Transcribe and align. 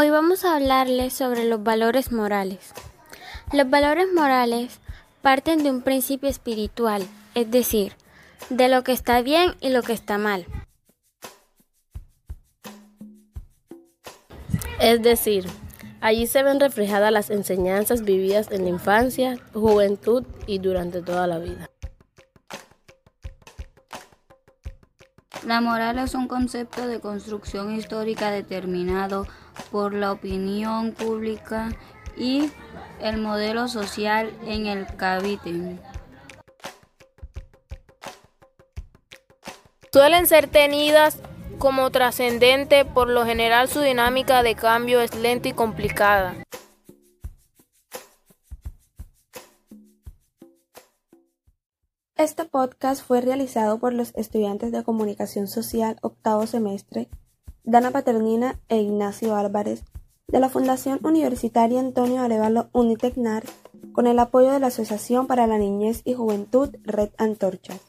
Hoy 0.00 0.10
vamos 0.10 0.44
a 0.44 0.54
hablarles 0.54 1.12
sobre 1.12 1.44
los 1.44 1.64
valores 1.64 2.12
morales. 2.12 2.72
Los 3.52 3.68
valores 3.68 4.06
morales 4.14 4.78
parten 5.22 5.64
de 5.64 5.72
un 5.72 5.82
principio 5.82 6.28
espiritual, 6.28 7.04
es 7.34 7.50
decir, 7.50 7.94
de 8.48 8.68
lo 8.68 8.84
que 8.84 8.92
está 8.92 9.22
bien 9.22 9.56
y 9.60 9.70
lo 9.70 9.82
que 9.82 9.92
está 9.92 10.16
mal. 10.16 10.46
Es 14.80 15.02
decir, 15.02 15.46
allí 16.00 16.28
se 16.28 16.44
ven 16.44 16.60
reflejadas 16.60 17.10
las 17.10 17.28
enseñanzas 17.30 18.04
vividas 18.04 18.52
en 18.52 18.62
la 18.62 18.68
infancia, 18.68 19.36
juventud 19.52 20.22
y 20.46 20.60
durante 20.60 21.02
toda 21.02 21.26
la 21.26 21.40
vida. 21.40 21.68
La 25.46 25.60
moral 25.60 25.98
es 25.98 26.14
un 26.14 26.28
concepto 26.28 26.86
de 26.86 27.00
construcción 27.00 27.74
histórica 27.74 28.30
determinado 28.30 29.26
por 29.70 29.94
la 29.94 30.12
opinión 30.12 30.92
pública 30.92 31.70
y 32.16 32.50
el 33.00 33.18
modelo 33.18 33.68
social 33.68 34.32
en 34.46 34.66
el 34.66 34.86
que 34.86 35.04
habiten. 35.04 35.80
Suelen 39.92 40.26
ser 40.26 40.48
tenidas 40.48 41.20
como 41.58 41.90
trascendente, 41.90 42.84
por 42.84 43.08
lo 43.08 43.24
general 43.24 43.68
su 43.68 43.80
dinámica 43.80 44.42
de 44.42 44.54
cambio 44.54 45.00
es 45.00 45.14
lenta 45.14 45.48
y 45.48 45.52
complicada. 45.52 46.34
Este 52.18 52.44
podcast 52.44 53.00
fue 53.06 53.20
realizado 53.20 53.78
por 53.78 53.92
los 53.92 54.12
estudiantes 54.16 54.72
de 54.72 54.82
Comunicación 54.82 55.46
Social 55.46 55.98
octavo 56.02 56.48
semestre 56.48 57.08
Dana 57.62 57.92
Paternina 57.92 58.58
e 58.68 58.78
Ignacio 58.78 59.36
Álvarez, 59.36 59.84
de 60.26 60.40
la 60.40 60.48
Fundación 60.48 60.98
Universitaria 61.04 61.78
Antonio 61.78 62.20
Arevalo 62.20 62.70
Unitecnar, 62.72 63.44
con 63.92 64.08
el 64.08 64.18
apoyo 64.18 64.50
de 64.50 64.58
la 64.58 64.66
Asociación 64.66 65.28
para 65.28 65.46
la 65.46 65.58
Niñez 65.58 66.02
y 66.04 66.14
Juventud 66.14 66.70
Red 66.82 67.10
Antorchas. 67.18 67.87